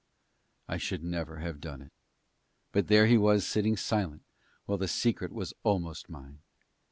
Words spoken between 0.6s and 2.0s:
I should never have done it;